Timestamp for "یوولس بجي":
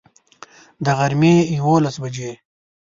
1.57-2.31